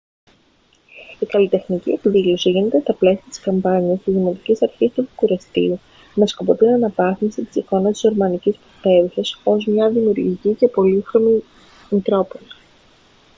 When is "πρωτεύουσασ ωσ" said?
8.81-9.65